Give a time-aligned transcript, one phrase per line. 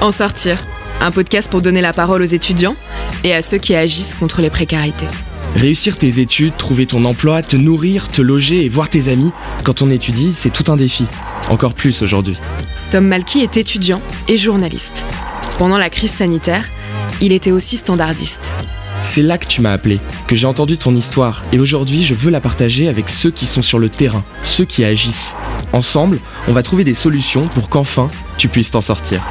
[0.00, 0.64] En sortir,
[1.00, 2.76] un podcast pour donner la parole aux étudiants
[3.24, 5.08] et à ceux qui agissent contre les précarités.
[5.56, 9.32] Réussir tes études, trouver ton emploi, te nourrir, te loger et voir tes amis,
[9.64, 11.04] quand on étudie, c'est tout un défi.
[11.50, 12.36] Encore plus aujourd'hui.
[12.92, 15.02] Tom Malky est étudiant et journaliste.
[15.58, 16.64] Pendant la crise sanitaire,
[17.20, 18.52] il était aussi standardiste.
[19.00, 22.30] C'est là que tu m'as appelé, que j'ai entendu ton histoire, et aujourd'hui je veux
[22.30, 25.34] la partager avec ceux qui sont sur le terrain, ceux qui agissent.
[25.72, 28.08] Ensemble, on va trouver des solutions pour qu'enfin
[28.38, 29.22] tu puisses t'en sortir.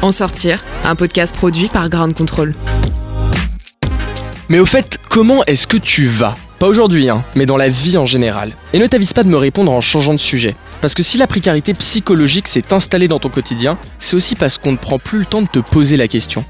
[0.00, 2.54] En sortir, un podcast produit par Ground Control.
[4.48, 6.36] Mais au fait, comment est-ce que tu vas?
[6.58, 8.52] Pas aujourd'hui, hein, mais dans la vie en général.
[8.72, 10.54] Et ne t'avise pas de me répondre en changeant de sujet.
[10.80, 14.72] Parce que si la précarité psychologique s'est installée dans ton quotidien, c'est aussi parce qu'on
[14.72, 16.44] ne prend plus le temps de te poser la question.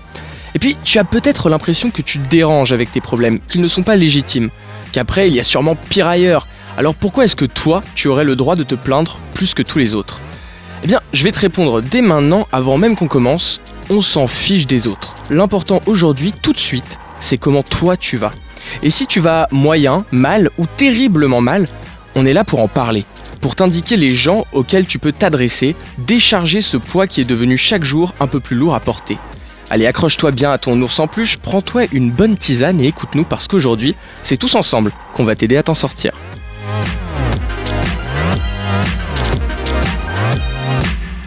[0.54, 3.82] Et puis, tu as peut-être l'impression que tu déranges avec tes problèmes, qu'ils ne sont
[3.82, 4.50] pas légitimes,
[4.92, 6.46] qu'après, il y a sûrement pire ailleurs.
[6.78, 9.78] Alors pourquoi est-ce que toi, tu aurais le droit de te plaindre plus que tous
[9.78, 10.20] les autres?
[10.82, 14.66] Eh bien, je vais te répondre dès maintenant, avant même qu'on commence, on s'en fiche
[14.66, 15.14] des autres.
[15.28, 18.32] L'important aujourd'hui, tout de suite, c'est comment toi tu vas.
[18.82, 21.66] Et si tu vas moyen, mal ou terriblement mal,
[22.14, 23.04] on est là pour en parler,
[23.42, 27.84] pour t'indiquer les gens auxquels tu peux t'adresser, décharger ce poids qui est devenu chaque
[27.84, 29.18] jour un peu plus lourd à porter.
[29.68, 33.46] Allez, accroche-toi bien à ton ours en peluche, prends-toi une bonne tisane et écoute-nous parce
[33.46, 36.12] qu'aujourd'hui, c'est tous ensemble qu'on va t'aider à t'en sortir.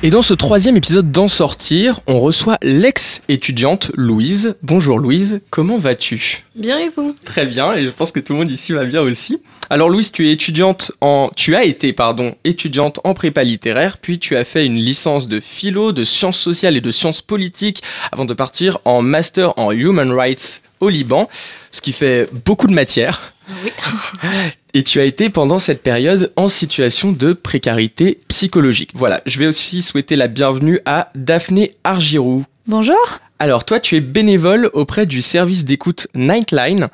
[0.06, 4.56] Et dans ce troisième épisode d'En sortir, on reçoit l'ex-étudiante Louise.
[4.62, 6.44] Bonjour Louise, comment vas-tu?
[6.56, 7.16] Bien et vous?
[7.26, 9.42] Très bien, et je pense que tout le monde ici va bien aussi.
[9.72, 14.20] Alors Louise, tu es étudiante en, tu as été pardon, étudiante en prépa littéraire, puis
[14.20, 17.82] tu as fait une licence de philo, de sciences sociales et de sciences politiques,
[18.12, 21.30] avant de partir en master en human rights au Liban,
[21.72, 23.34] ce qui fait beaucoup de matière.
[23.50, 23.72] Oui.
[24.74, 28.92] Et tu as été pendant cette période en situation de précarité psychologique.
[28.94, 32.44] Voilà, je vais aussi souhaiter la bienvenue à Daphné Argirou.
[32.68, 33.20] Bonjour.
[33.40, 36.90] Alors toi, tu es bénévole auprès du service d'écoute Nightline.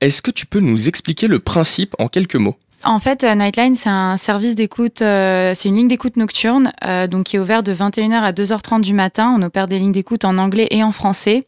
[0.00, 2.56] Est-ce que tu peux nous expliquer le principe en quelques mots?
[2.88, 7.06] En fait, euh, Nightline, c'est un service d'écoute, euh, c'est une ligne d'écoute nocturne, euh,
[7.06, 9.34] donc qui est ouverte de 21h à 2h30 du matin.
[9.38, 11.44] On opère des lignes d'écoute en anglais et en français.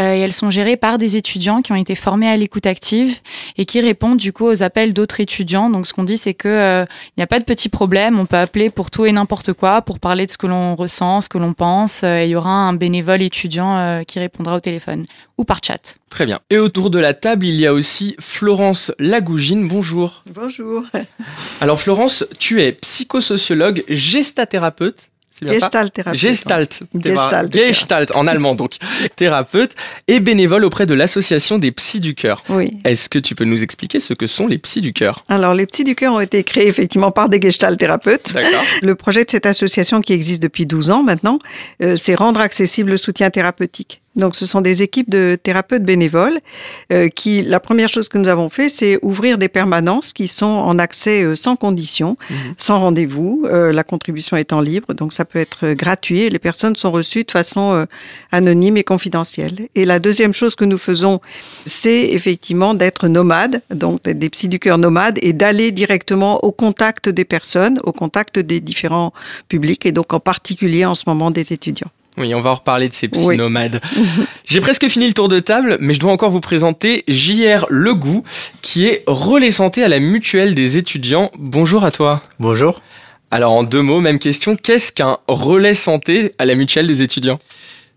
[0.00, 3.20] Euh, et elles sont gérées par des étudiants qui ont été formés à l'écoute active
[3.56, 5.70] et qui répondent du coup aux appels d'autres étudiants.
[5.70, 8.18] Donc ce qu'on dit, c'est que euh, il n'y a pas de petits problèmes.
[8.18, 11.20] On peut appeler pour tout et n'importe quoi, pour parler de ce que l'on ressent,
[11.20, 12.02] ce que l'on pense.
[12.02, 15.06] Euh, et il y aura un bénévole étudiant qui répondra au téléphone
[15.38, 15.99] ou par chat.
[16.10, 16.40] Très bien.
[16.50, 19.66] Et autour de la table, il y a aussi Florence Lagougine.
[19.68, 20.22] Bonjour.
[20.26, 20.84] Bonjour.
[21.60, 25.10] Alors Florence, tu es psychosociologue, gestathérapeute.
[25.42, 26.20] Gestalt thérapeute.
[26.20, 26.80] Gestalt.
[26.94, 27.52] Gestalt.
[27.52, 28.76] Gestalt en allemand donc.
[29.16, 29.74] thérapeute
[30.08, 32.42] et bénévole auprès de l'association des psys du cœur.
[32.48, 32.78] Oui.
[32.84, 35.24] Est-ce que tu peux nous expliquer ce que sont les psys du cœur?
[35.28, 38.32] Alors, les petits du cœur ont été créés effectivement par des Gestalt thérapeutes.
[38.34, 38.64] D'accord.
[38.82, 41.38] Le projet de cette association qui existe depuis 12 ans maintenant,
[41.82, 44.02] euh, c'est rendre accessible le soutien thérapeutique.
[44.16, 46.40] Donc, ce sont des équipes de thérapeutes bénévoles
[46.92, 50.46] euh, qui, la première chose que nous avons fait, c'est ouvrir des permanences qui sont
[50.46, 52.54] en accès euh, sans condition, Mhm.
[52.58, 54.94] sans rendez-vous, euh, la contribution étant libre.
[54.94, 57.84] Donc, ça peut être euh, gratuit et les personnes sont reçues de façon euh,
[58.32, 59.68] anonyme et confidentielle.
[59.76, 61.20] Et la deuxième chose que nous faisons,
[61.64, 66.50] c'est effectivement d'être nomades, donc d'être des psys du cœur nomades et d'aller directement au
[66.50, 69.12] contact des personnes, au contact des différents
[69.48, 71.90] publics et donc en particulier en ce moment des étudiants.
[72.20, 73.36] Oui, on va en reparler de ces psy Oui.
[73.36, 73.80] nomades.
[74.46, 78.22] J'ai presque fini le tour de table, mais je dois encore vous présenter JR Legout,
[78.62, 81.30] qui est relais santé à la mutuelle des étudiants.
[81.38, 82.22] Bonjour à toi.
[82.38, 82.80] Bonjour.
[83.30, 87.38] Alors en deux mots, même question, qu'est-ce qu'un relais santé à la mutuelle des étudiants?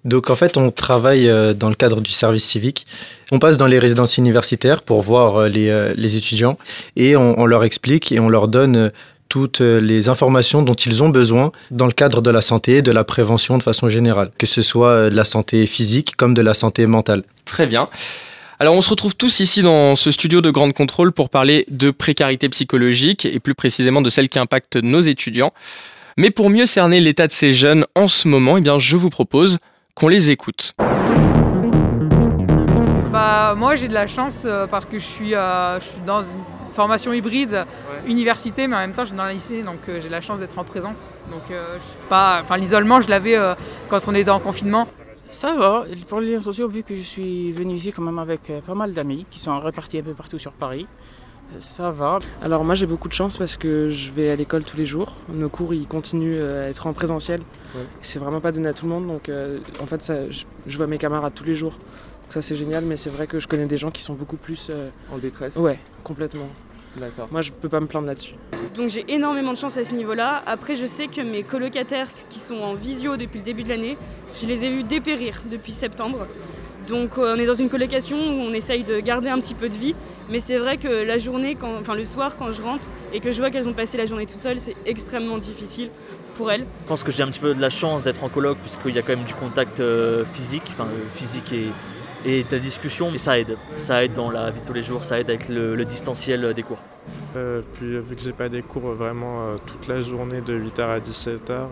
[0.06, 2.86] Donc en fait, on travaille euh, dans le cadre du service civique.
[3.32, 6.58] On passe dans les résidences universitaires pour voir euh, les, euh, les étudiants
[6.98, 8.90] et on, on leur explique et on leur donne euh,
[9.34, 12.82] toutes euh, les informations dont ils ont besoin dans le cadre de la santé et
[12.84, 16.36] de la prévention de façon générale, que ce soit euh, de la santé physique comme
[16.36, 17.24] de la santé mentale.
[17.44, 17.90] Très bien.
[18.60, 21.90] Alors on se retrouve tous ici dans ce studio de Grande Contrôle pour parler de
[21.90, 25.52] précarité psychologique et plus précisément de celle qui impacte nos étudiants.
[26.16, 29.10] Mais pour mieux cerner l'état de ces jeunes en ce moment, eh bien je vous
[29.10, 29.58] propose
[29.96, 30.76] qu'on les écoute.
[33.12, 36.22] Bah, moi j'ai de la chance euh, parce que je suis, euh, je suis dans
[36.22, 36.44] une
[36.74, 37.66] formation hybride,
[38.06, 40.40] université, mais en même temps je suis dans le lycée, donc euh, j'ai la chance
[40.40, 41.12] d'être en présence.
[41.32, 43.56] Donc euh, je suis pas, enfin l'isolement je l'avais euh,
[43.90, 44.88] quand on était en confinement.
[45.30, 48.52] Ça va, pour les liens sociaux, vu que je suis venu ici quand même avec
[48.66, 50.86] pas mal d'amis qui sont répartis un peu partout sur Paris,
[51.60, 52.20] ça va.
[52.44, 55.14] Alors moi j'ai beaucoup de chance parce que je vais à l'école tous les jours.
[55.30, 57.42] Nos cours ils continuent à être en présentiel.
[57.76, 57.82] Ouais.
[58.02, 60.78] C'est vraiment pas donné à tout le monde donc euh, en fait ça, je, je
[60.78, 61.74] vois mes camarades tous les jours.
[62.24, 64.38] Donc ça c'est génial mais c'est vrai que je connais des gens qui sont beaucoup
[64.38, 64.68] plus...
[64.70, 66.48] euh, En détresse Ouais, complètement.
[66.96, 67.28] D'accord.
[67.32, 68.36] Moi, je peux pas me plaindre là-dessus.
[68.76, 70.44] Donc j'ai énormément de chance à ce niveau-là.
[70.46, 73.98] Après, je sais que mes colocataires qui sont en visio depuis le début de l'année,
[74.40, 76.28] je les ai vus dépérir depuis septembre.
[76.88, 79.70] Donc euh, on est dans une colocation où on essaye de garder un petit peu
[79.70, 79.96] de vie.
[80.30, 83.32] Mais c'est vrai que la journée, quand, enfin le soir, quand je rentre et que
[83.32, 85.90] je vois qu'elles ont passé la journée tout seules, c'est extrêmement difficile
[86.36, 86.66] pour elles.
[86.84, 89.00] Je pense que j'ai un petit peu de la chance d'être en coloc puisqu'il y
[89.00, 91.70] a quand même du contact euh, physique, enfin euh, physique et,
[92.26, 93.58] et ta discussion, mais ça aide.
[93.78, 96.54] Ça aide dans la vie de tous les jours, ça aide avec le, le distanciel
[96.54, 96.80] des cours.
[97.36, 100.82] Euh, puis vu que j'ai pas des cours vraiment euh, toute la journée de 8h
[100.84, 101.68] à 17h, euh,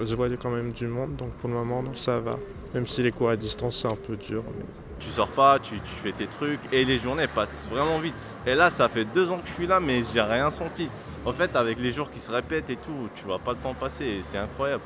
[0.00, 2.38] je vois quand même du monde, donc pour le moment non, ça va.
[2.74, 4.42] Même si les cours à distance c'est un peu dur.
[4.58, 4.64] mais-
[4.98, 8.14] Tu sors pas, tu, tu fais tes trucs et les journées passent vraiment vite.
[8.46, 10.88] Et là, ça fait deux ans que je suis là, mais j'ai rien senti.
[11.24, 13.74] En fait, avec les jours qui se répètent et tout, tu vois pas le temps
[13.74, 14.82] passer et c'est incroyable.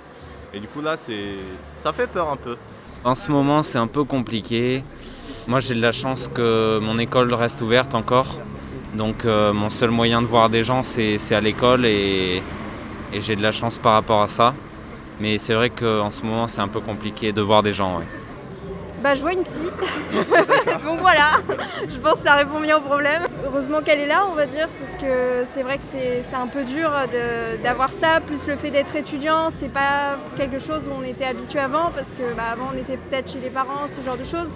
[0.52, 1.34] Et du coup, là, c'est,
[1.82, 2.56] ça fait peur un peu.
[3.02, 4.84] En ce moment, c'est un peu compliqué.
[5.48, 8.38] Moi, j'ai de la chance que mon école reste ouverte encore.
[8.94, 12.42] Donc, euh, mon seul moyen de voir des gens, c'est à l'école et,
[13.14, 14.54] j'ai de la chance par rapport à ça.
[15.18, 18.00] Mais c'est vrai qu'en ce moment, c'est un peu compliqué de voir des gens.
[19.02, 19.64] Bah, je vois une psy.
[20.84, 21.30] Donc voilà,
[21.88, 23.22] je pense que ça répond bien au problème.
[23.46, 26.64] Heureusement qu'elle est là, on va dire, parce que c'est vrai que c'est un peu
[26.64, 26.90] dur
[27.62, 31.58] d'avoir ça, plus le fait d'être étudiant, c'est pas quelque chose où on était habitué
[31.60, 34.54] avant, parce que bah, avant on était peut-être chez les parents, ce genre de choses.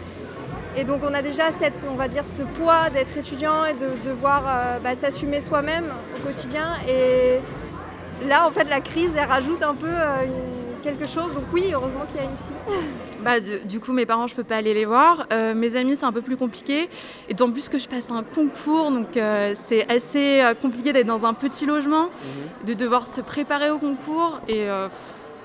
[0.76, 3.88] Et donc on a déjà cette, on va dire, ce poids d'être étudiant et de
[4.04, 5.86] devoir euh, bah, s'assumer soi-même
[6.18, 6.74] au quotidien.
[6.88, 7.38] Et
[8.28, 10.53] là, en fait, la crise, elle rajoute un peu euh, une-
[10.84, 11.32] quelque chose.
[11.34, 12.52] Donc oui, heureusement qu'il y a une psy.
[13.24, 15.26] Bah, du, du coup, mes parents, je peux pas aller les voir.
[15.32, 16.88] Euh, mes amis, c'est un peu plus compliqué.
[17.28, 21.06] Et d'autant plus que je passe un concours, donc euh, c'est assez euh, compliqué d'être
[21.06, 22.08] dans un petit logement,
[22.66, 24.40] de devoir se préparer au concours.
[24.46, 24.88] Et euh,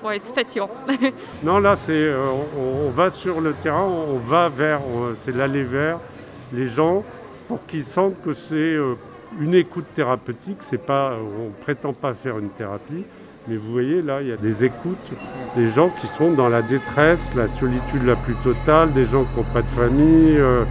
[0.04, 0.70] ouais, c'est fatigant.
[1.42, 2.20] Non, là, c'est, euh,
[2.58, 5.98] on, on va sur le terrain, on va vers, on- c'est l'aller vers
[6.52, 7.02] les gens
[7.48, 8.94] pour qu'ils sentent que c'est euh,
[9.40, 10.58] une écoute thérapeutique.
[10.60, 13.04] C'est pas, on prétend pas faire une thérapie,
[13.48, 15.12] mais vous voyez là, il y a des écoutes,
[15.56, 19.38] des gens qui sont dans la détresse, la solitude la plus totale, des gens qui
[19.38, 20.64] n'ont pas de famille euh,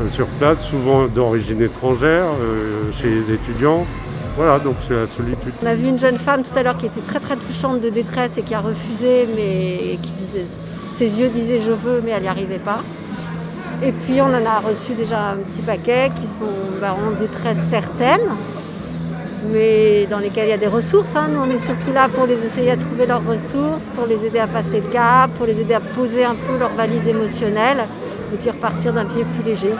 [0.00, 3.86] euh, sur place, souvent d'origine étrangère, euh, chez les étudiants.
[4.36, 5.52] Voilà, donc c'est la solitude.
[5.62, 7.88] On a vu une jeune femme tout à l'heure qui était très très touchante de
[7.88, 10.46] détresse et qui a refusé, mais qui disait,
[10.88, 12.82] ses yeux disaient je veux, mais elle n'y arrivait pas.
[13.82, 17.62] Et puis on en a reçu déjà un petit paquet qui sont bah, en détresse
[17.68, 18.20] certaine,
[19.52, 21.16] mais dans lesquels il y a des ressources.
[21.16, 21.28] hein.
[21.32, 24.38] Nous on est surtout là pour les essayer à trouver leurs ressources, pour les aider
[24.38, 27.86] à passer le cap, pour les aider à poser un peu leur valise émotionnelle
[28.32, 29.72] et puis repartir d'un pied plus léger.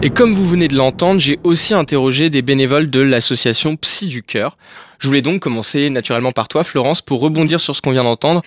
[0.00, 4.22] Et comme vous venez de l'entendre, j'ai aussi interrogé des bénévoles de l'association Psy du
[4.22, 4.56] Cœur.
[5.00, 8.42] Je voulais donc commencer naturellement par toi, Florence, pour rebondir sur ce qu'on vient d'entendre.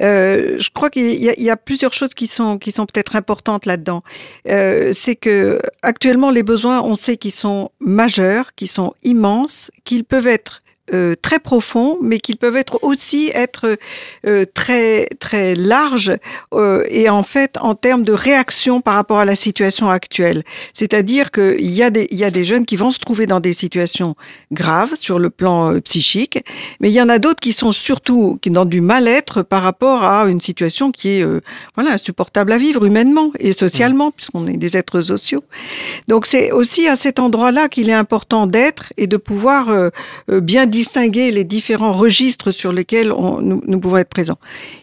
[0.00, 3.66] Euh, je crois qu'il y, y a plusieurs choses qui sont, qui sont peut-être importantes
[3.66, 4.02] là-dedans.
[4.48, 10.04] Euh, c'est que actuellement, les besoins, on sait qu'ils sont majeurs, qu'ils sont immenses, qu'ils
[10.04, 10.62] peuvent être
[10.94, 13.76] euh, très profonds, mais qu'ils peuvent être aussi être
[14.26, 16.16] euh, très très larges
[16.54, 20.44] euh, et en fait en termes de réaction par rapport à la situation actuelle.
[20.72, 23.40] C'est-à-dire qu'il y a des il y a des jeunes qui vont se trouver dans
[23.40, 24.14] des situations
[24.52, 26.42] graves sur le plan psychique,
[26.80, 30.04] mais il y en a d'autres qui sont surtout qui dans du mal-être par rapport
[30.04, 31.26] à une situation qui est
[31.74, 35.44] voilà insupportable à vivre humainement et socialement puisqu'on est des êtres sociaux.
[36.08, 39.90] Donc c'est aussi à cet endroit-là qu'il est important d'être et de pouvoir
[40.28, 44.38] bien distinguer les différents registres sur lesquels nous, pouvons être présents.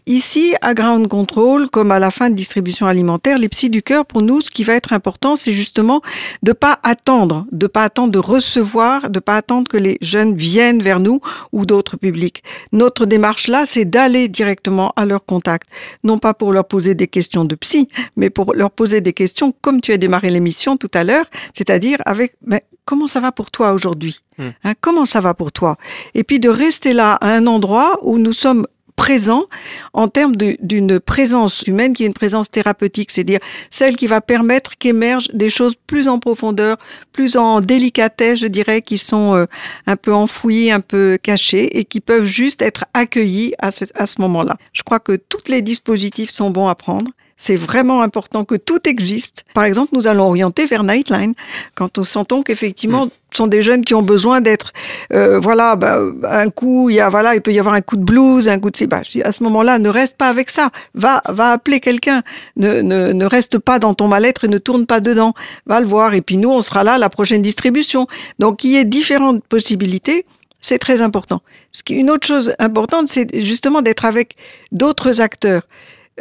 [0.08, 4.06] Ici, à Ground Control, comme à la fin de distribution alimentaire, les psys du cœur,
[4.06, 6.02] pour nous, ce qui va être important, c'est justement
[6.44, 10.82] de pas attendre, de pas attendre de recevoir, de pas attendre que les jeunes viennent
[10.82, 11.22] vers nous
[11.54, 12.44] ou d'autres publics.
[12.74, 15.70] Notre démarche là, c'est d'aller directement à leur contact,
[16.04, 17.88] non pas pour leur poser des questions de psy,
[18.18, 22.00] mais pour leur poser des questions comme tu as démarré l'émission tout à l'heure, c'est-à-dire
[22.06, 24.50] avec mais comment ça va pour toi aujourd'hui Hmm.
[24.64, 25.78] Hein, Comment ça va pour toi
[26.14, 29.46] Et puis de rester là à un endroit où nous sommes présents
[29.94, 33.40] en termes d'une présence humaine qui est une présence thérapeutique, c'est-à-dire
[33.70, 36.78] celle qui va permettre qu'émergent des choses plus en profondeur,
[37.12, 39.46] plus en délicatesse, je dirais, qui sont euh,
[39.86, 44.06] un peu enfouies, un peu cachées et qui peuvent juste être accueillies à ce, à
[44.06, 44.56] ce moment-là.
[44.72, 47.12] Je crois que tous les dispositifs sont bons à prendre.
[47.38, 49.44] C'est vraiment important que tout existe.
[49.54, 51.34] Par exemple, nous allons orienter vers Nightline
[51.76, 54.72] quand nous sentons qu'effectivement, ce sont des jeunes qui ont besoin d'être,
[55.12, 57.98] euh, voilà, bah, un coup, il y a, voilà, il peut y avoir un coup
[57.98, 60.70] de blues, un coup de, bah, à ce moment-là, ne reste pas avec ça.
[60.94, 62.24] Va, va appeler quelqu'un.
[62.56, 65.34] Ne, ne, ne reste pas dans ton mal-être et ne tourne pas dedans.
[65.66, 66.14] Va le voir.
[66.14, 68.08] Et puis nous, on sera là à la prochaine distribution.
[68.40, 70.26] Donc, il y ait différentes possibilités.
[70.62, 71.42] C'est très important.
[71.90, 74.36] Une autre chose importante, c'est justement d'être avec
[74.72, 75.64] d'autres acteurs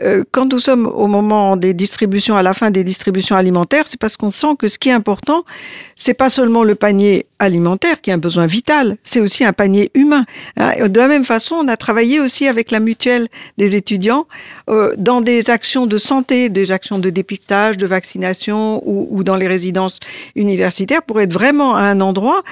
[0.03, 3.99] euh, quand nous sommes au moment des distributions, à la fin des distributions alimentaires, c'est
[3.99, 5.45] parce qu'on sent que ce qui est important,
[5.95, 9.91] c'est pas seulement le panier alimentaire qui est un besoin vital, c'est aussi un panier
[9.95, 10.25] humain.
[10.57, 10.89] Hein.
[10.89, 14.27] De la même façon, on a travaillé aussi avec la mutuelle des étudiants
[14.69, 19.37] euh, dans des actions de santé, des actions de dépistage, de vaccination ou, ou dans
[19.37, 20.01] les résidences
[20.35, 22.43] universitaires pour être vraiment à un endroit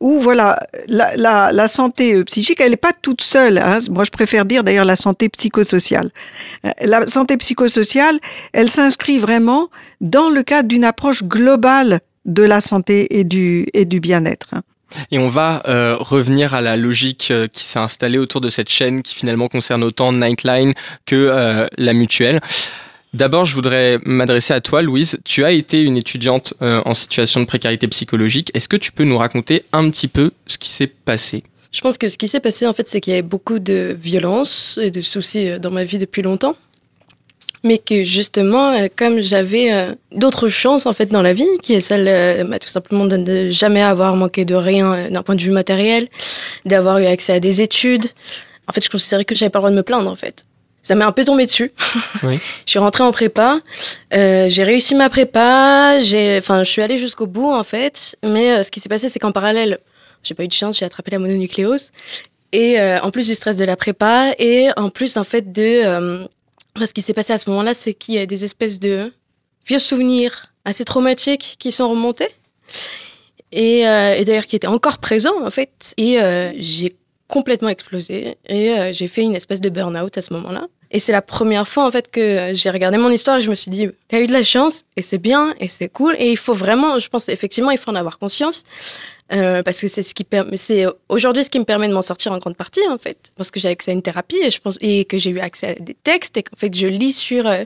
[0.00, 3.58] où voilà la, la, la santé euh, psychique, elle n'est pas toute seule.
[3.58, 3.78] Hein.
[3.90, 6.10] Moi, je préfère dire d'ailleurs la santé psychosociale.
[6.64, 8.18] Euh, la santé psychosociale,
[8.52, 9.68] elle s'inscrit vraiment
[10.00, 14.48] dans le cadre d'une approche globale de la santé et du, et du bien-être.
[14.52, 14.62] hein.
[15.10, 18.68] Et on va euh, revenir à la logique euh, qui s'est installée autour de cette
[18.68, 20.74] chaîne qui finalement concerne autant Nightline
[21.06, 22.40] que euh, la mutuelle.
[23.16, 25.18] D'abord, je voudrais m'adresser à toi, Louise.
[25.24, 28.50] Tu as été une étudiante euh, en situation de précarité psychologique.
[28.52, 31.42] Est-ce que tu peux nous raconter un petit peu ce qui s'est passé?
[31.72, 33.96] Je pense que ce qui s'est passé, en fait, c'est qu'il y avait beaucoup de
[33.98, 36.56] violence et de soucis euh, dans ma vie depuis longtemps.
[37.64, 41.72] Mais que justement, euh, comme j'avais euh, d'autres chances en fait dans la vie, qui
[41.72, 45.42] est celle bah, tout simplement de ne jamais avoir manqué de rien d'un point de
[45.42, 46.08] vue matériel,
[46.66, 48.04] d'avoir eu accès à des études,
[48.68, 50.45] en fait, je considérais que j'avais pas le droit de me plaindre en fait.
[50.86, 51.72] Ça m'est un peu tombé dessus.
[52.22, 52.38] Oui.
[52.64, 53.58] Je suis rentrée en prépa,
[54.14, 58.16] euh, j'ai réussi ma prépa, j'ai, enfin, je suis allée jusqu'au bout en fait.
[58.22, 59.80] Mais euh, ce qui s'est passé, c'est qu'en parallèle,
[60.22, 61.90] j'ai pas eu de chance, j'ai attrapé la mononucléose.
[62.52, 66.28] Et euh, en plus du stress de la prépa, et en plus en fait de,
[66.78, 69.12] ce qui s'est passé à ce moment-là, c'est qu'il y a des espèces de
[69.66, 72.30] vieux souvenirs assez traumatiques qui sont remontés.
[73.50, 75.94] Et, et d'ailleurs qui étaient encore présents en fait.
[75.96, 76.20] Et
[76.60, 76.94] j'ai
[77.28, 80.66] complètement explosé et euh, j'ai fait une espèce de burn-out à ce moment-là.
[80.92, 83.56] Et c'est la première fois en fait que j'ai regardé mon histoire et je me
[83.56, 86.36] suis dit, t'as eu de la chance et c'est bien et c'est cool et il
[86.36, 88.62] faut vraiment, je pense effectivement, il faut en avoir conscience
[89.32, 92.02] euh, parce que c'est ce qui permet, c'est aujourd'hui ce qui me permet de m'en
[92.02, 94.60] sortir en grande partie en fait, parce que j'ai accès à une thérapie et je
[94.60, 97.48] pense et que j'ai eu accès à des textes et qu'en fait je lis sur
[97.48, 97.64] euh,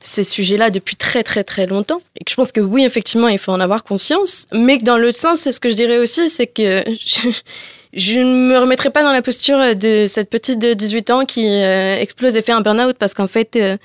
[0.00, 3.38] ces sujets-là depuis très très très longtemps et que je pense que oui effectivement il
[3.38, 6.46] faut en avoir conscience, mais que dans l'autre sens, ce que je dirais aussi, c'est
[6.46, 6.82] que
[7.96, 11.46] je ne me remettrai pas dans la posture de cette petite de 18 ans qui
[11.46, 13.76] euh, explose et fait un burn-out parce qu'en fait, euh,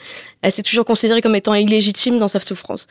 [0.42, 2.88] elle s'est toujours considérée comme étant illégitime dans sa souffrance.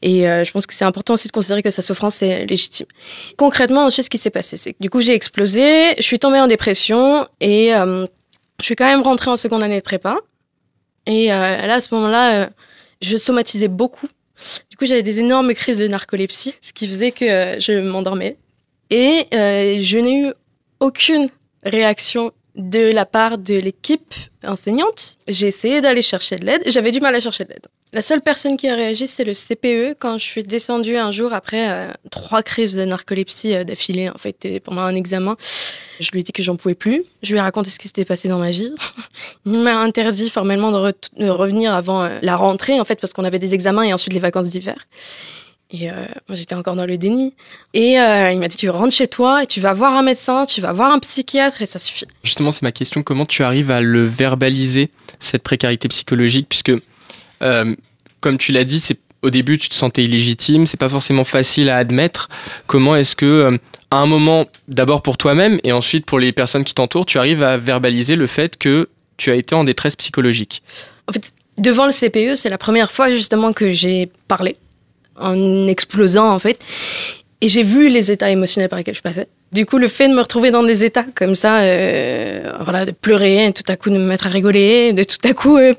[0.00, 2.86] Et euh, je pense que c'est important aussi de considérer que sa souffrance est légitime.
[3.36, 6.38] Concrètement, ensuite, ce qui s'est passé, c'est que du coup, j'ai explosé, je suis tombée
[6.38, 8.06] en dépression et euh,
[8.60, 10.16] je suis quand même rentrée en seconde année de prépa.
[11.06, 12.46] Et euh, là, à ce moment-là, euh,
[13.02, 14.06] je somatisais beaucoup.
[14.70, 18.36] Du coup, j'avais des énormes crises de narcolepsie, ce qui faisait que euh, je m'endormais.
[18.90, 20.32] Et euh, je n'ai eu
[20.80, 21.28] aucune
[21.64, 25.18] réaction de la part de l'équipe enseignante.
[25.28, 26.62] J'ai essayé d'aller chercher de l'aide.
[26.66, 27.66] J'avais du mal à chercher de l'aide.
[27.92, 31.32] La seule personne qui a réagi, c'est le CPE quand je suis descendue un jour
[31.32, 35.36] après euh, trois crises de narcolepsie euh, d'affilée, en fait, pendant un examen.
[35.98, 37.04] Je lui ai dit que j'en pouvais plus.
[37.22, 38.74] Je lui ai raconté ce qui s'était passé dans ma vie.
[39.46, 43.38] Il m'a interdit formellement de revenir avant euh, la rentrée, en fait, parce qu'on avait
[43.38, 44.86] des examens et ensuite les vacances d'hiver.
[45.70, 45.94] Et euh,
[46.28, 47.34] moi, j'étais encore dans le déni.
[47.74, 50.46] Et euh, il m'a dit, tu rentres chez toi et tu vas voir un médecin,
[50.46, 52.06] tu vas voir un psychiatre et ça suffit.
[52.22, 53.02] Justement, c'est ma question.
[53.02, 56.46] Comment tu arrives à le verbaliser, cette précarité psychologique?
[56.48, 56.72] Puisque,
[57.42, 57.76] euh,
[58.20, 61.68] comme tu l'as dit, c'est au début, tu te sentais illégitime, c'est pas forcément facile
[61.68, 62.28] à admettre.
[62.66, 63.58] Comment est-ce que,
[63.90, 67.42] à un moment, d'abord pour toi-même et ensuite pour les personnes qui t'entourent, tu arrives
[67.42, 70.62] à verbaliser le fait que tu as été en détresse psychologique?
[71.08, 74.56] En fait, devant le CPE, c'est la première fois justement que j'ai parlé,
[75.20, 76.58] en explosant en fait.
[77.40, 79.28] Et j'ai vu les états émotionnels par lesquels je passais.
[79.52, 82.90] Du coup, le fait de me retrouver dans des états comme ça, euh, voilà, de
[82.90, 85.72] pleurer, tout à coup de me mettre à rigoler, de tout à coup euh,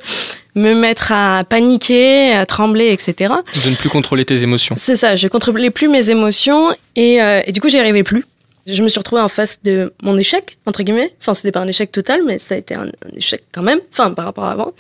[0.55, 3.33] me mettre à paniquer, à trembler, etc.
[3.65, 4.75] De ne plus contrôler tes émotions.
[4.77, 8.25] C'est ça, je contrôlais plus mes émotions et, euh, et du coup, j'y arrivais plus.
[8.65, 11.13] Je me suis retrouvée en face de mon échec, entre guillemets.
[11.19, 13.79] Enfin, c'était pas un échec total, mais ça a été un, un échec quand même,
[13.91, 14.73] enfin, par rapport à avant.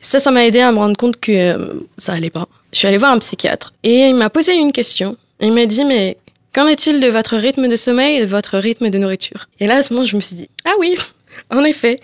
[0.00, 2.46] Ça, ça m'a aidé à me rendre compte que euh, ça allait pas.
[2.72, 5.16] Je suis allée voir un psychiatre et il m'a posé une question.
[5.40, 6.16] Il m'a dit, mais
[6.54, 9.48] qu'en est-il de votre rythme de sommeil et de votre rythme de nourriture?
[9.58, 10.96] Et là, à ce moment, je me suis dit, ah oui,
[11.50, 12.00] en effet,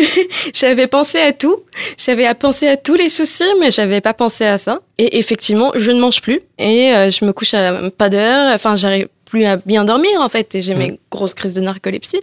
[0.54, 1.56] j'avais pensé à tout,
[1.98, 4.80] j'avais pensé à tous les soucis, mais j'avais pas pensé à ça.
[4.98, 8.54] Et effectivement, je ne mange plus et euh, je me couche à pas d'heure.
[8.54, 12.20] Enfin, j'arrive plus à bien dormir en fait et j'ai mes grosses crises de narcolepsie.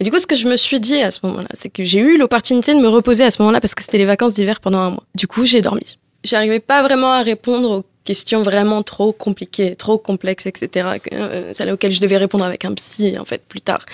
[0.00, 2.00] Et du coup, ce que je me suis dit à ce moment-là, c'est que j'ai
[2.00, 4.78] eu l'opportunité de me reposer à ce moment-là parce que c'était les vacances d'hiver pendant
[4.78, 5.04] un mois.
[5.14, 5.98] Du coup, j'ai dormi.
[6.24, 10.98] J'arrivais pas vraiment à répondre aux questions vraiment trop compliquées, trop complexes, etc.
[11.12, 13.86] euh, Celles auxquelles je devais répondre avec un psy en fait plus tard.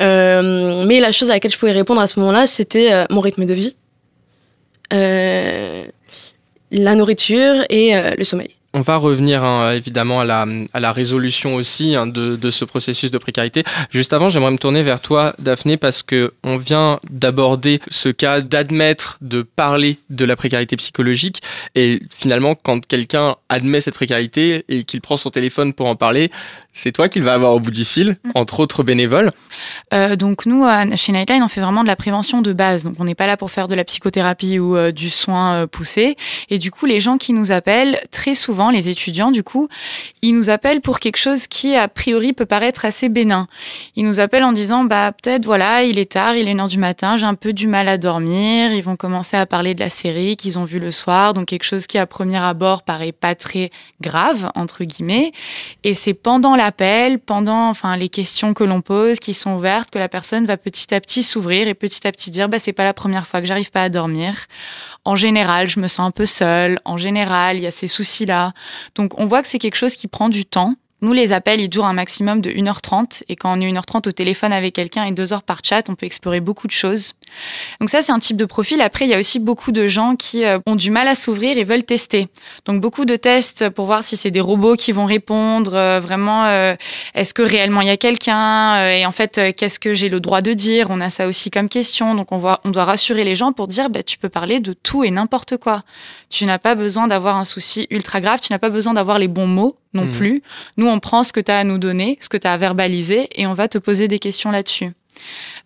[0.00, 3.20] Euh, mais la chose à laquelle je pouvais répondre à ce moment-là, c'était euh, mon
[3.20, 3.76] rythme de vie,
[4.94, 5.84] euh,
[6.70, 8.55] la nourriture et le sommeil.
[8.76, 12.66] On va revenir hein, évidemment à la, à la résolution aussi hein, de, de, ce
[12.66, 13.64] processus de précarité.
[13.88, 18.42] Juste avant, j'aimerais me tourner vers toi, Daphné, parce que on vient d'aborder ce cas
[18.42, 21.40] d'admettre, de parler de la précarité psychologique.
[21.74, 26.30] Et finalement, quand quelqu'un admet cette précarité et qu'il prend son téléphone pour en parler,
[26.76, 28.30] c'est toi qu'il va avoir au bout du fil, mm.
[28.34, 29.32] entre autres bénévoles.
[29.94, 30.66] Euh, donc nous,
[30.96, 32.84] chez Nightline, on fait vraiment de la prévention de base.
[32.84, 35.66] Donc on n'est pas là pour faire de la psychothérapie ou euh, du soin euh,
[35.66, 36.16] poussé.
[36.50, 39.68] Et du coup, les gens qui nous appellent, très souvent, les étudiants, du coup,
[40.22, 43.48] ils nous appellent pour quelque chose qui, a priori, peut paraître assez bénin.
[43.96, 46.68] Ils nous appellent en disant, bah peut-être, voilà, il est tard, il est une heure
[46.68, 48.72] du matin, j'ai un peu du mal à dormir.
[48.72, 51.64] Ils vont commencer à parler de la série qu'ils ont vue le soir, donc quelque
[51.64, 53.70] chose qui, à premier abord, paraît pas très
[54.02, 55.32] grave, entre guillemets.
[55.82, 59.90] Et c'est pendant la appel, pendant enfin les questions que l'on pose, qui sont ouvertes,
[59.90, 62.72] que la personne va petit à petit s'ouvrir et petit à petit dire bah c'est
[62.72, 64.34] pas la première fois que j'arrive pas à dormir.
[65.04, 66.80] En général, je me sens un peu seule.
[66.84, 68.52] En général, il y a ces soucis-là.
[68.94, 71.68] Donc on voit que c'est quelque chose qui prend du temps nous, les appels, ils
[71.68, 73.22] durent un maximum de 1h30.
[73.28, 75.94] Et quand on est 1h30 au téléphone avec quelqu'un et 2 h par chat, on
[75.94, 77.12] peut explorer beaucoup de choses.
[77.80, 78.80] Donc ça, c'est un type de profil.
[78.80, 81.58] Après, il y a aussi beaucoup de gens qui euh, ont du mal à s'ouvrir
[81.58, 82.28] et veulent tester.
[82.64, 85.74] Donc beaucoup de tests pour voir si c'est des robots qui vont répondre.
[85.74, 86.74] Euh, vraiment, euh,
[87.14, 90.40] est-ce que réellement il y a quelqu'un Et en fait, qu'est-ce que j'ai le droit
[90.40, 90.86] de dire?
[90.88, 92.14] On a ça aussi comme question.
[92.14, 94.72] Donc on, voit, on doit rassurer les gens pour dire, bah, tu peux parler de
[94.72, 95.82] tout et n'importe quoi.
[96.30, 98.40] Tu n'as pas besoin d'avoir un souci ultra grave.
[98.40, 100.12] Tu n'as pas besoin d'avoir les bons mots non mmh.
[100.12, 100.42] plus.
[100.76, 102.56] Nous, on prend ce que tu as à nous donner, ce que tu as à
[102.56, 104.92] verbaliser, et on va te poser des questions là-dessus.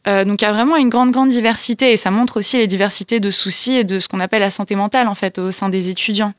[0.07, 2.67] Euh, donc il y a vraiment une grande, grande diversité, et ça montre aussi les
[2.67, 5.69] diversités de soucis et de ce qu'on appelle la santé mentale, en fait, au sein
[5.69, 6.33] des étudiants.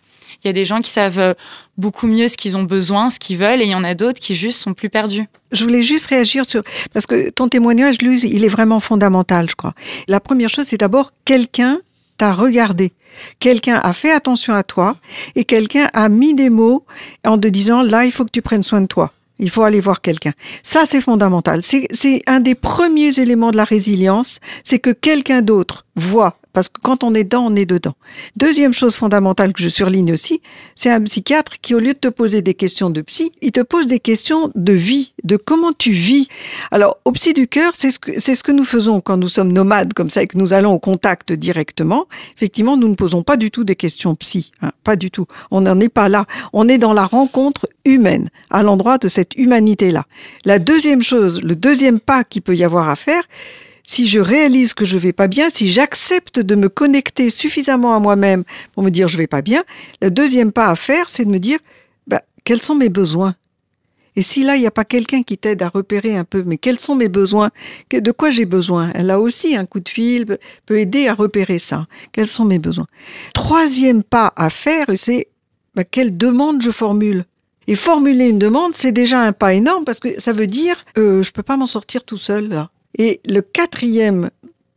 [0.43, 1.33] Il y a des gens qui savent euh,
[1.77, 4.19] beaucoup mieux ce qu'ils ont besoin, ce qu'ils veulent, et il y en a d'autres
[4.19, 5.27] qui juste sont plus perdus.
[5.51, 9.55] Je voulais juste réagir sur parce que ton témoignage, lui, il est vraiment fondamental, je
[9.55, 9.73] crois.
[10.07, 11.79] La première chose, c'est d'abord quelqu'un
[12.17, 12.93] t'a regardé.
[13.39, 14.97] Quelqu'un a fait attention à toi
[15.35, 16.85] et quelqu'un a mis des mots
[17.25, 19.11] en te disant là, il faut que tu prennes soin de toi.
[19.39, 20.33] Il faut aller voir quelqu'un.
[20.61, 21.61] Ça, c'est fondamental.
[21.63, 26.79] C'est un des premiers éléments de la résilience, c'est que quelqu'un d'autre voit parce que
[26.81, 27.96] quand on est dedans, on est dedans.
[28.36, 30.41] Deuxième chose fondamentale que je surligne aussi,
[30.75, 33.62] c'est un psychiatre qui, au lieu de te poser des questions de psy, il te
[33.62, 36.27] pose des questions de vie, de comment tu vis.
[36.72, 39.51] Alors, au psy du cœur, c'est ce que, ce que nous faisons quand nous sommes
[39.51, 42.08] nomades comme ça et que nous allons au contact directement.
[42.36, 45.25] Effectivement, nous ne posons pas du tout des questions psy, hein, pas du tout.
[45.51, 46.25] On n'en est pas là.
[46.53, 50.05] On est dans la rencontre humaine, à l'endroit de cette humanité-là.
[50.46, 53.24] La deuxième chose, le deuxième pas qu'il peut y avoir à faire,
[53.91, 57.99] si je réalise que je vais pas bien, si j'accepte de me connecter suffisamment à
[57.99, 59.65] moi-même pour me dire je vais pas bien,
[60.01, 61.59] le deuxième pas à faire, c'est de me dire
[62.07, 63.35] bah, quels sont mes besoins?
[64.15, 66.57] Et si là, il n'y a pas quelqu'un qui t'aide à repérer un peu, mais
[66.57, 67.49] quels sont mes besoins?
[67.91, 68.93] De quoi j'ai besoin?
[68.93, 71.85] Là aussi, un coup de fil peut aider à repérer ça.
[72.13, 72.87] Quels sont mes besoins?
[73.33, 75.27] Troisième pas à faire, c'est
[75.75, 77.25] bah, quelle demande je formule?
[77.67, 81.23] Et formuler une demande, c'est déjà un pas énorme parce que ça veut dire euh,
[81.23, 82.67] je peux pas m'en sortir tout seul.
[82.97, 84.29] Et le quatrième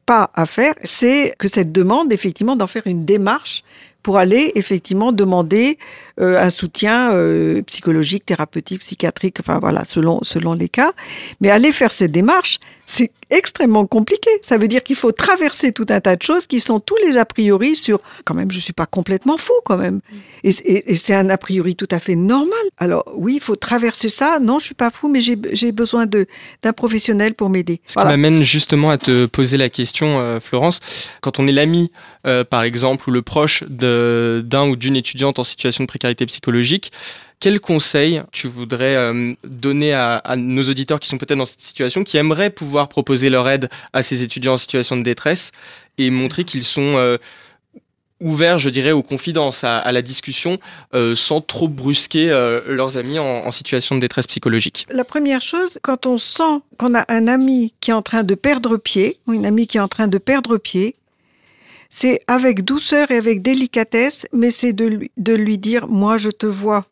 [0.06, 3.64] pas à faire, c'est que cette demande, effectivement, d'en faire une démarche
[4.04, 5.78] pour aller effectivement demander
[6.20, 10.92] euh, un soutien euh, psychologique, thérapeutique, psychiatrique, enfin voilà, selon, selon les cas.
[11.40, 14.30] Mais aller faire cette démarche, c'est extrêmement compliqué.
[14.42, 17.16] Ça veut dire qu'il faut traverser tout un tas de choses qui sont tous les
[17.16, 20.00] a priori sur quand même, je suis pas complètement fou quand même.
[20.44, 20.50] Et,
[20.92, 22.60] et, c'est un a priori tout à fait normal.
[22.76, 24.38] Alors oui, il faut traverser ça.
[24.38, 27.80] Non, je suis pas fou, mais j'ai besoin d'un professionnel pour m'aider.
[27.86, 30.80] Ce qui m'amène justement à te poser la question, euh, Florence.
[31.22, 31.90] Quand on est l'ami,
[32.26, 36.92] euh, par exemple, ou le proche d'un ou d'une étudiante en situation de précarité psychologique,
[37.40, 42.02] quel conseil tu voudrais euh, donner à, nos auditeurs qui sont peut-être dans cette situation,
[42.04, 45.52] qui aimeraient pouvoir proposer leur aide à ces étudiants en situation de détresse
[45.98, 47.18] et montrer qu'ils sont euh,
[48.20, 50.58] ouverts, je dirais, aux confidences, à, la discussion,
[51.14, 52.28] sans trop brusquer
[52.66, 54.86] leurs amis en, en, situation de détresse psychologique?
[54.90, 58.34] La première chose, quand on sent qu'on a un ami qui est en train de
[58.34, 60.96] perdre pied, ou une amie qui est en train de perdre pied,
[61.94, 66.28] c'est avec douceur et avec délicatesse, mais c'est de lui, de lui dire, moi je
[66.28, 66.86] te vois,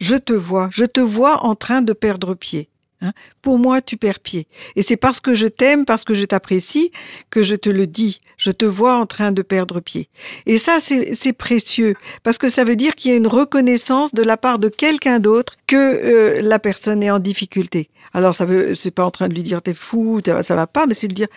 [0.00, 2.68] je te vois, je te vois en train de perdre pied.
[3.00, 3.12] Hein.
[3.42, 4.48] Pour moi, tu perds pied.
[4.74, 6.90] Et c'est parce que je t'aime, parce que je t'apprécie,
[7.30, 8.20] que je te le dis.
[8.38, 10.08] Je te vois en train de perdre pied.
[10.46, 14.22] Et ça, c'est précieux, parce que ça veut dire qu'il y a une reconnaissance de
[14.22, 17.88] la part de quelqu'un d'autre que euh, la personne est en difficulté.
[18.12, 20.86] Alors, ça veut, c'est pas en train de lui dire t'es fou, ça va pas,
[20.86, 21.28] mais c'est de lui dire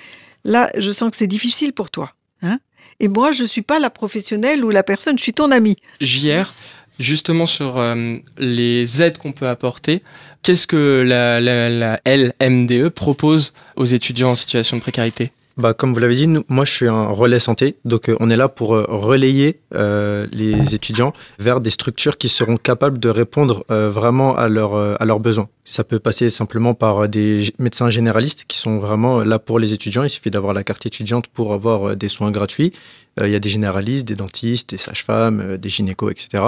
[0.43, 2.13] là, je sens que c'est difficile pour toi.
[2.41, 2.59] Hein
[2.99, 5.77] et moi, je suis pas la professionnelle ou la personne, je suis ton ami.
[6.01, 6.53] JR,
[6.99, 10.01] justement sur euh, les aides qu'on peut apporter,
[10.41, 15.31] qu'est-ce que la, LMDE propose aux étudiants en situation de précarité?
[15.57, 18.35] Bah, Comme vous l'avez dit, moi je suis un relais santé, donc euh, on est
[18.35, 23.63] là pour euh, relayer euh, les étudiants vers des structures qui seront capables de répondre
[23.69, 25.49] vraiment à, leur, à leurs besoins.
[25.63, 30.03] Ça peut passer simplement par des médecins généralistes qui sont vraiment là pour les étudiants.
[30.03, 32.73] Il suffit d'avoir la carte étudiante pour avoir des soins gratuits.
[33.21, 36.43] Il y a des généralistes, des dentistes, des sages-femmes, des gynécos, etc.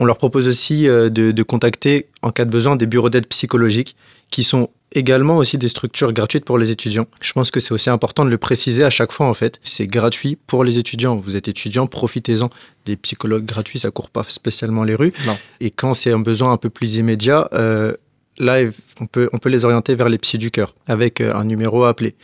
[0.00, 3.94] On leur propose aussi de, de contacter, en cas de besoin, des bureaux d'aide psychologique
[4.30, 7.06] qui sont également aussi des structures gratuites pour les étudiants.
[7.20, 9.60] Je pense que c'est aussi important de le préciser à chaque fois en fait.
[9.62, 11.16] C'est gratuit pour les étudiants.
[11.16, 12.50] Vous êtes étudiant, profitez-en.
[12.86, 15.12] Des psychologues gratuits, ça court pas spécialement les rues.
[15.26, 15.36] Non.
[15.60, 17.94] Et quand c'est un besoin un peu plus immédiat, euh,
[18.38, 18.60] là
[19.00, 21.84] on peut, on peut les orienter vers les psys du cœur avec euh, un numéro
[21.84, 22.14] à appeler.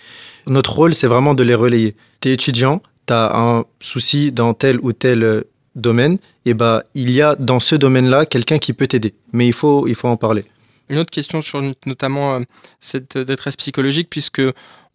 [0.47, 1.97] Notre rôle, c'est vraiment de les relayer.
[2.21, 5.43] Tu es étudiant, tu as un souci dans tel ou tel euh,
[5.75, 9.15] domaine, et bah, il y a dans ce domaine-là quelqu'un qui peut t'aider.
[9.33, 10.45] Mais il faut, il faut en parler.
[10.89, 12.41] Une autre question sur notamment euh,
[12.81, 14.43] cette détresse psychologique, puisque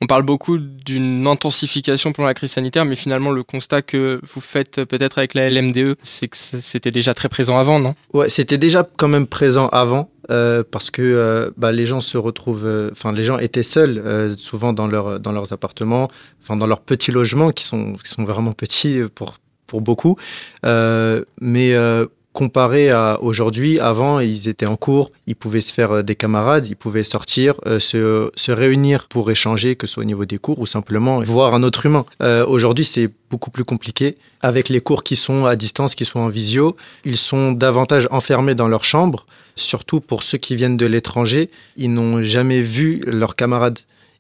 [0.02, 4.40] on parle beaucoup d'une intensification pendant la crise sanitaire, mais finalement le constat que vous
[4.40, 7.96] faites euh, peut-être avec la LMDE, c'est que c'était déjà très présent avant, non?
[8.14, 12.92] Ouais, c'était déjà quand même présent avant euh, parce que bah, les gens se retrouvent,
[12.92, 16.08] enfin les gens étaient seuls souvent dans, leur, dans leurs appartements,
[16.42, 20.18] enfin dans leurs petits logements qui sont, qui sont vraiment petits pour, pour beaucoup.
[20.64, 21.76] Mais
[22.34, 26.68] comparé à aujourd'hui, avant ils étaient en cours, ils pouvaient se faire euh, des camarades,
[26.68, 30.38] ils pouvaient sortir, euh, se, se réunir pour échanger, que ce soit au niveau des
[30.38, 32.06] cours ou simplement voir un autre humain.
[32.22, 34.18] Euh, aujourd'hui c'est beaucoup plus compliqué.
[34.42, 38.56] Avec les cours qui sont à distance, qui sont en visio, ils sont davantage enfermés
[38.56, 39.26] dans leur chambre.
[39.56, 43.80] Surtout pour ceux qui viennent de l'étranger, ils n'ont jamais vu leurs camarades.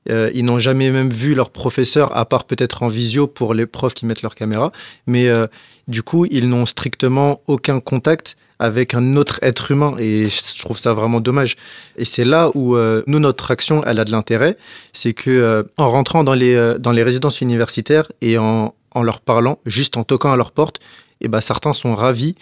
[0.09, 3.65] Euh, ils n'ont jamais même vu leur professeur, à part peut-être en visio pour les
[3.65, 4.71] profs qui mettent leur caméra.
[5.07, 5.47] Mais euh,
[5.87, 10.77] du coup, ils n'ont strictement aucun contact avec un autre être humain et je trouve
[10.77, 11.55] ça vraiment dommage.
[11.97, 14.57] Et c'est là où euh, nous, notre action, elle a de l'intérêt.
[14.91, 20.31] C'est que en rentrant dans les, résidences universitaires et en, leur parlant, juste en toquant
[20.31, 20.79] à leur porte,
[21.21, 22.35] et ben, certains sont ravis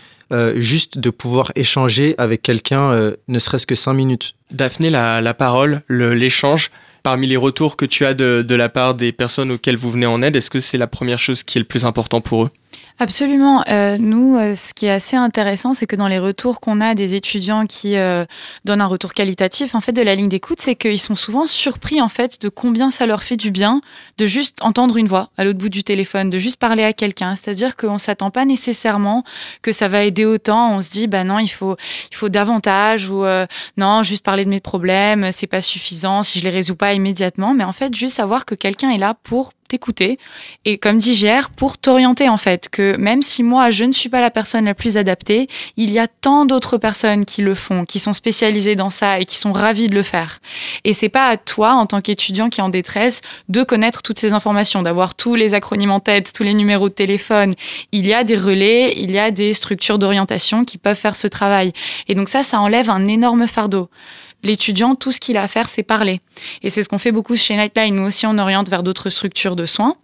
[0.56, 4.34] juste de pouvoir échanger avec quelqu'un, ne serait-ce que cinq minutes.
[4.50, 6.72] Daphné, la, parole, le- l'échange,
[7.08, 10.22] parmi les retours que tu as de, la part des personnes auxquelles vous venez en
[10.22, 12.50] aide, est-ce que c'est la première chose qui est le plus important pour eux?
[13.00, 13.64] Absolument.
[13.70, 16.96] Euh, nous, euh, ce qui est assez intéressant, c'est que dans les retours qu'on a
[16.96, 18.26] des étudiants qui euh,
[18.66, 22.02] donnent un retour qualitatif en fait de la ligne d'écoute, c'est qu'ils sont souvent surpris
[22.02, 23.82] en fait de combien ça leur fait du bien
[24.18, 27.36] de juste entendre une voix à l'autre bout du téléphone, de juste parler à quelqu'un.
[27.36, 29.24] C'est-à-dire qu'on s'attend pas nécessairement
[29.62, 30.76] que ça va aider autant.
[30.76, 31.78] On se dit bah non, il faut
[32.10, 33.46] il faut davantage ou euh,
[33.78, 37.54] non, juste parler de mes problèmes, c'est pas suffisant si je les résous pas immédiatement.
[37.54, 40.18] Mais en fait, juste savoir que quelqu'un est là pour t'écouter
[40.66, 44.10] et comme dit Gère, pour t'orienter en fait, que même si moi je ne suis
[44.10, 47.86] pas la personne la plus adaptée, il y a tant d'autres personnes qui le font,
[47.86, 50.40] qui sont spécialisées dans ça et qui sont ravies de le faire.
[50.84, 54.20] Et c'est pas à toi en tant qu'étudiant qui est en détresse de connaître toutes
[54.20, 57.54] ces informations, d'avoir tous les acronymes en tête, tous les numéros de téléphone.
[57.92, 61.28] Il y a des relais, il y a des structures d'orientation qui peuvent faire ce
[61.28, 61.74] travail.
[62.08, 63.90] Et donc ça, ça enlève un énorme fardeau
[64.44, 66.22] l'étudiant, tout ce qu'il a à faire, c'est parler.
[66.64, 67.96] Et c'est ce qu'on fait beaucoup chez Nightline.
[67.96, 69.96] Nous aussi, on oriente vers d'autres structures de soins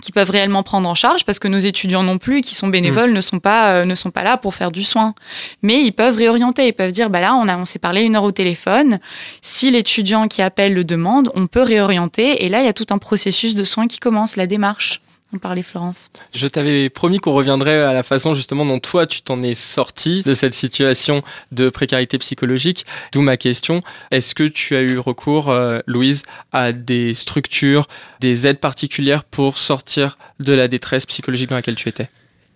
[0.00, 3.12] qui peuvent réellement prendre en charge parce que nos étudiants non plus qui sont bénévoles
[3.12, 5.14] ne sont pas euh, ne sont pas là pour faire du soin.
[5.62, 6.66] Mais ils peuvent réorienter.
[6.66, 8.98] Ils peuvent dire bah là on a on s'est parlé une heure au téléphone.
[9.42, 12.44] Si l'étudiant qui appelle le demande on peut réorienter.
[12.44, 15.00] Et là il y a tout un processus de soins qui commence la démarche
[15.32, 19.22] on parlait Florence Je t'avais promis qu'on reviendrait à la façon justement dont toi tu
[19.22, 22.84] t'en es sorti de cette situation de précarité psychologique.
[23.12, 23.80] D'où ma question.
[24.10, 27.88] Est-ce que tu as eu recours, euh, Louise, à des structures,
[28.20, 32.08] des aides particulières pour sortir de la détresse psychologique dans laquelle tu étais?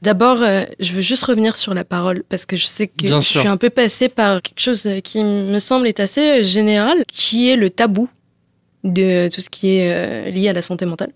[0.03, 3.21] D'abord, euh, je veux juste revenir sur la parole parce que je sais que Bien
[3.21, 3.41] je sûr.
[3.41, 7.49] suis un peu passée par quelque chose qui me semble être assez euh, général, qui
[7.49, 8.09] est le tabou
[8.85, 11.13] de tout ce qui est euh, lié à la santé mentale.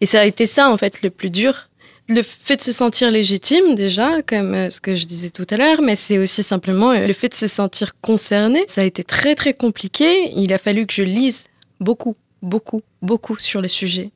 [0.00, 1.68] Et ça a été ça, en fait, le plus dur.
[2.08, 5.56] Le fait de se sentir légitime, déjà, comme euh, ce que je disais tout à
[5.56, 8.64] l'heure, mais c'est aussi simplement euh, le fait de se sentir concerné.
[8.66, 10.32] Ça a été très, très compliqué.
[10.34, 11.44] Il a fallu que je lise
[11.80, 14.10] beaucoup, beaucoup, beaucoup sur le sujet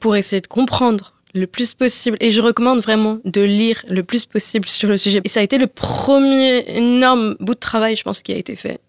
[0.00, 2.16] pour essayer de comprendre le plus possible.
[2.20, 5.20] Et je recommande vraiment de lire le plus possible sur le sujet.
[5.24, 8.56] Et ça a été le premier énorme bout de travail, je pense, qui a été
[8.56, 8.80] fait.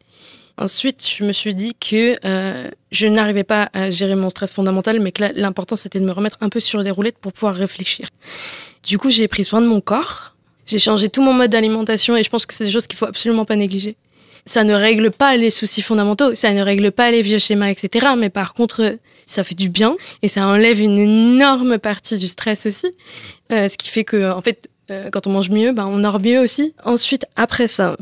[0.59, 4.99] Ensuite, je me suis dit que euh, je n'arrivais pas à gérer mon stress fondamental,
[4.99, 8.07] mais que l'important, c'était de me remettre un peu sur les roulettes pour pouvoir réfléchir.
[8.83, 10.35] Du coup, j'ai pris soin de mon corps.
[10.65, 13.05] J'ai changé tout mon mode d'alimentation et je pense que c'est des choses qu'il faut
[13.05, 13.95] absolument pas négliger.
[14.45, 18.07] Ça ne règle pas les soucis fondamentaux, ça ne règle pas les vieux schémas, etc.
[18.17, 22.65] Mais par contre, ça fait du bien et ça enlève une énorme partie du stress
[22.65, 22.87] aussi.
[23.51, 26.19] Euh, ce qui fait que, en fait, euh, quand on mange mieux, ben, on dort
[26.19, 26.73] mieux aussi.
[26.83, 27.97] Ensuite, après ça,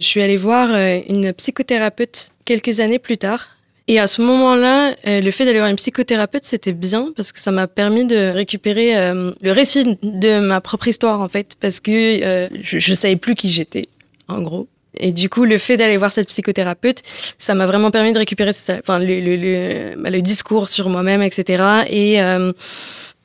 [0.00, 3.48] je suis allée voir euh, une psychothérapeute quelques années plus tard.
[3.90, 7.40] Et à ce moment-là, euh, le fait d'aller voir une psychothérapeute, c'était bien parce que
[7.40, 11.80] ça m'a permis de récupérer euh, le récit de ma propre histoire en fait, parce
[11.80, 13.86] que je, je savais plus qui j'étais,
[14.28, 14.68] en gros.
[14.98, 17.02] Et du coup, le fait d'aller voir cette psychothérapeute,
[17.38, 21.84] ça m'a vraiment permis de récupérer enfin, bah, le discours sur moi-même, etc.
[21.88, 22.18] Et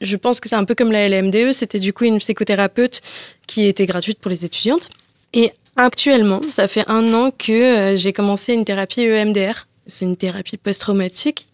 [0.02, 3.02] je pense que c'est un peu comme la LMDE, c'était du coup une psychothérapeute
[3.48, 4.90] qui était gratuite pour les étudiantes.
[5.34, 9.68] Et actuellement, ça fait un an que euh, j'ai commencé une thérapie EMDR.
[9.86, 11.48] C'est une thérapie post-traumatique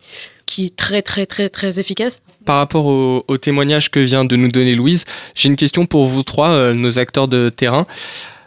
[0.45, 2.21] qui est très très très très efficace.
[2.45, 5.05] Par rapport au, au témoignage que vient de nous donner Louise,
[5.35, 7.87] j'ai une question pour vous trois, euh, nos acteurs de terrain.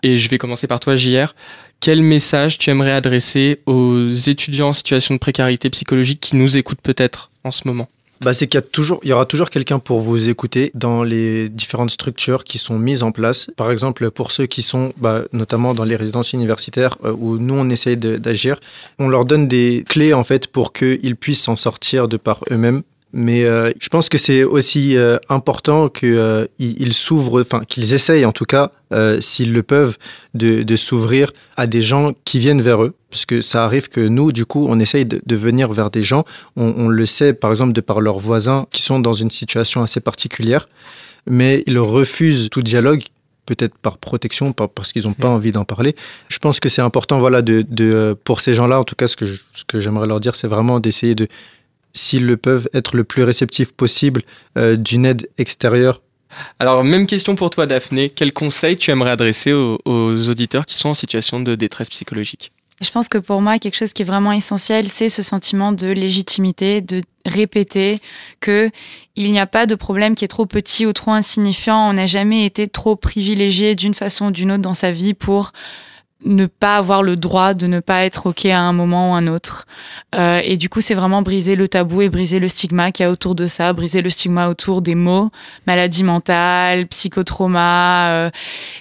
[0.02, 1.34] Et je vais commencer par toi, JR.
[1.80, 6.80] Quel message tu aimerais adresser aux étudiants en situation de précarité psychologique qui nous écoutent
[6.80, 7.88] peut-être en ce moment?
[8.22, 11.48] Bah, c'est qu'il y, toujours, il y aura toujours quelqu'un pour vous écouter dans les
[11.48, 13.50] différentes structures qui sont mises en place.
[13.56, 17.54] Par exemple, pour ceux qui sont bah, notamment dans les résidences universitaires euh, où nous,
[17.54, 18.60] on essaye d'agir,
[18.98, 22.82] on leur donne des clés en fait pour qu'ils puissent s'en sortir de par eux-mêmes.
[23.12, 26.46] Mais euh, je pense que c'est aussi euh, important qu'ils euh,
[26.92, 28.72] s'ouvrent, enfin qu'ils essayent en tout cas,
[29.20, 29.96] s'ils le peuvent,
[30.34, 32.94] de, de s'ouvrir à des gens qui viennent vers eux.
[33.10, 36.02] Parce que ça arrive que nous, du coup, on essaye de, de venir vers des
[36.02, 36.24] gens.
[36.56, 39.82] On, on, le sait, par exemple, de par leurs voisins qui sont dans une situation
[39.82, 40.68] assez particulière,
[41.26, 43.02] mais ils refusent tout dialogue
[43.46, 45.96] peut-être par protection, parce qu'ils n'ont pas envie d'en parler.
[46.28, 49.16] Je pense que c'est important, voilà, de, de, pour ces gens-là, en tout cas, ce
[49.16, 51.28] que, je, ce que j'aimerais leur dire, c'est vraiment d'essayer de
[51.92, 54.22] s'ils le peuvent, être le plus réceptif possible
[54.56, 56.02] euh, d'une aide extérieure.
[56.58, 58.08] Alors, même question pour toi, Daphné.
[58.08, 62.52] Quel conseil tu aimerais adresser aux, aux auditeurs qui sont en situation de détresse psychologique?
[62.82, 65.86] Je pense que pour moi, quelque chose qui est vraiment essentiel, c'est ce sentiment de
[65.86, 68.00] légitimité, de répéter
[68.40, 68.70] que
[69.14, 71.88] il n'y a pas de problème qui est trop petit ou trop insignifiant.
[71.88, 75.52] On n'a jamais été trop privilégié d'une façon ou d'une autre dans sa vie pour
[76.24, 79.26] ne pas avoir le droit de ne pas être OK à un moment ou un
[79.26, 79.66] autre.
[80.14, 83.06] Euh, et du coup, c'est vraiment briser le tabou et briser le stigma qu'il y
[83.08, 85.30] a autour de ça, briser le stigma autour des mots,
[85.66, 88.30] maladie mentale, psychotrauma, euh,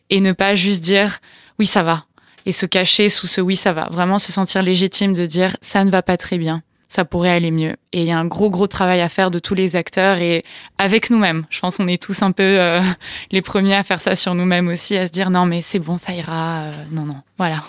[0.10, 1.20] et ne pas juste dire
[1.60, 2.06] oui, ça va,
[2.46, 3.88] et se cacher sous ce oui, ça va.
[3.92, 7.52] Vraiment se sentir légitime de dire ça ne va pas très bien ça pourrait aller
[7.52, 7.78] mieux.
[7.94, 10.44] Et il y a un gros, gros travail à faire de tous les acteurs et
[10.78, 11.46] avec nous-mêmes.
[11.50, 12.82] Je pense qu'on est tous un peu euh,
[13.32, 15.98] les premiers à faire ça sur nous-mêmes aussi, à se dire non, mais c'est bon,
[15.98, 16.64] ça ira.
[16.64, 17.64] Euh, non, non, voilà.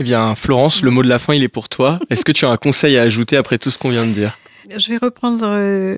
[0.00, 2.00] Eh bien, Florence, le mot de la fin, il est pour toi.
[2.10, 4.36] Est-ce que tu as un conseil à ajouter après tout ce qu'on vient de dire?
[4.76, 5.96] Je vais reprendre euh,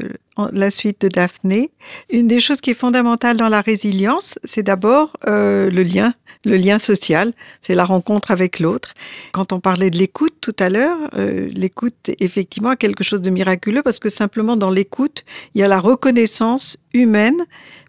[0.53, 1.71] la suite de Daphné.
[2.11, 6.13] Une des choses qui est fondamentale dans la résilience, c'est d'abord euh, le lien,
[6.45, 8.95] le lien social, c'est la rencontre avec l'autre.
[9.33, 13.31] Quand on parlait de l'écoute tout à l'heure, euh, l'écoute effectivement a quelque chose de
[13.31, 17.45] miraculeux parce que simplement dans l'écoute, il y a la reconnaissance humaine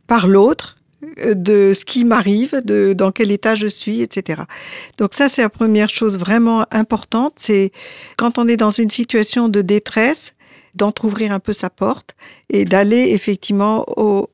[0.07, 0.77] par l'autre
[1.19, 4.43] euh, de ce qui m'arrive, de dans quel état je suis, etc.
[4.97, 7.33] Donc ça, c'est la première chose vraiment importante.
[7.37, 7.71] C'est
[8.17, 10.33] quand on est dans une situation de détresse,
[10.75, 12.15] d'entrouvrir un peu sa porte
[12.49, 13.85] et d'aller effectivement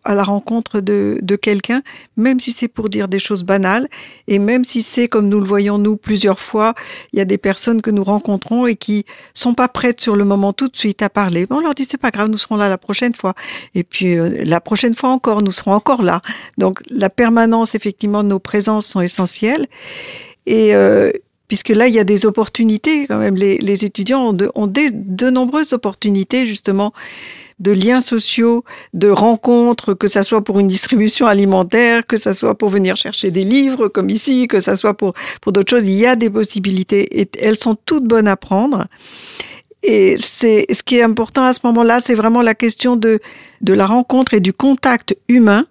[0.03, 1.81] à la rencontre de, quelqu'un,
[2.17, 3.87] même si c'est pour dire des choses banales
[4.27, 6.73] et même si c'est, comme nous le voyons nous plusieurs fois,
[7.13, 10.25] il y a des personnes que nous rencontrons et qui sont pas prêtes sur le
[10.25, 11.45] moment tout de suite à parler.
[11.49, 13.33] On leur dit c'est pas grave, nous serons là la prochaine fois.
[13.75, 16.21] Et puis euh, la prochaine fois encore, nous serons encore là.
[16.57, 19.67] Donc la permanence effectivement de nos présences sont essentielles.
[20.45, 21.11] Et euh,
[21.51, 23.35] puisque là, il y a des opportunités quand même.
[23.35, 26.93] Les, étudiants ont, de, ont des, de nombreuses opportunités justement
[27.59, 32.57] de liens sociaux, de rencontres, que ça soit pour une distribution alimentaire, que ça soit
[32.57, 35.85] pour venir chercher des livres comme ici, que ça soit pour, pour d'autres choses.
[35.85, 38.87] Il y a des possibilités et elles sont toutes bonnes à prendre.
[39.83, 43.19] Et c'est ce qui est important à ce moment-là, c'est vraiment la question de,
[43.59, 45.65] de la rencontre et du contact humain.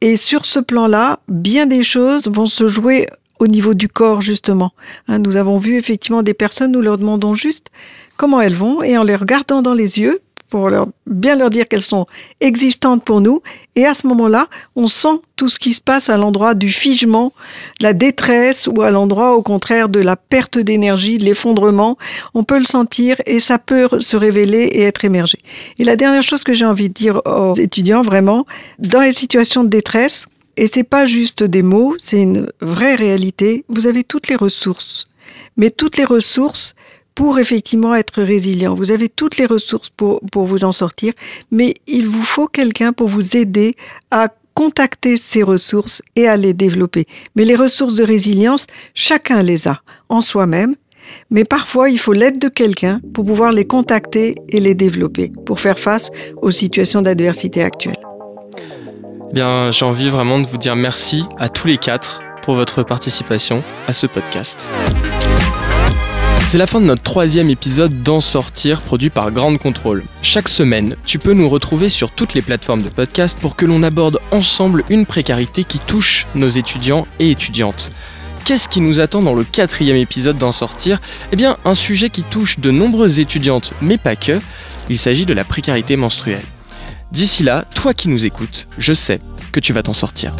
[0.00, 3.06] Et sur ce plan-là, bien des choses vont se jouer
[3.44, 4.72] au niveau du corps, justement.
[5.06, 7.68] Hein, nous avons vu effectivement des personnes, nous leur demandons juste
[8.16, 11.66] comment elles vont et en les regardant dans les yeux, pour leur, bien leur dire
[11.66, 12.06] qu'elles sont
[12.40, 13.42] existantes pour nous.
[13.76, 17.32] Et à ce moment-là, on sent tout ce qui se passe à l'endroit du figement,
[17.80, 21.98] la détresse ou à l'endroit au contraire de la perte d'énergie, de l'effondrement.
[22.34, 25.38] On peut le sentir et ça peut se révéler et être émergé.
[25.78, 28.46] Et la dernière chose que j'ai envie de dire aux étudiants, vraiment,
[28.78, 30.26] dans les situations de détresse,
[30.56, 33.64] et c'est pas juste des mots, c'est une vraie réalité.
[33.68, 35.08] Vous avez toutes les ressources,
[35.56, 36.74] mais toutes les ressources
[37.14, 38.74] pour effectivement être résilient.
[38.74, 41.12] Vous avez toutes les ressources pour, pour vous en sortir,
[41.50, 43.76] mais il vous faut quelqu'un pour vous aider
[44.10, 47.04] à contacter ces ressources et à les développer.
[47.34, 50.76] Mais les ressources de résilience, chacun les a en soi-même,
[51.30, 55.60] mais parfois il faut l'aide de quelqu'un pour pouvoir les contacter et les développer, pour
[55.60, 58.13] faire face aux situations d'adversité actuelles.
[59.34, 63.64] Bien, j'ai envie vraiment de vous dire merci à tous les quatre pour votre participation
[63.88, 64.68] à ce podcast.
[66.46, 70.04] C'est la fin de notre troisième épisode d'En Sortir, produit par Grande Contrôle.
[70.22, 73.82] Chaque semaine, tu peux nous retrouver sur toutes les plateformes de podcast pour que l'on
[73.82, 77.90] aborde ensemble une précarité qui touche nos étudiants et étudiantes.
[78.44, 81.00] Qu'est-ce qui nous attend dans le quatrième épisode d'En Sortir?
[81.32, 84.38] Eh bien, un sujet qui touche de nombreuses étudiantes, mais pas que.
[84.88, 86.44] Il s'agit de la précarité menstruelle.
[87.14, 89.20] D'ici là, toi qui nous écoutes, je sais
[89.52, 90.34] que tu vas t'en sortir.